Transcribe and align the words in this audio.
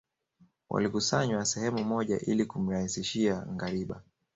Walikusanywa 0.69 1.45
sehemu 1.45 1.83
moja 1.83 2.19
ili 2.19 2.45
kumrahisishia 2.45 3.45
ngariba 3.53 4.03